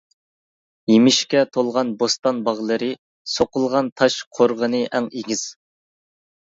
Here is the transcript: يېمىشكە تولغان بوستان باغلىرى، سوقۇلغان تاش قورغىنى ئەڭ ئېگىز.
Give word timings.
يېمىشكە 0.91 1.43
تولغان 1.57 1.91
بوستان 2.01 2.41
باغلىرى، 2.49 2.91
سوقۇلغان 3.37 3.95
تاش 4.03 4.21
قورغىنى 4.39 4.85
ئەڭ 4.95 5.13
ئېگىز. 5.21 5.51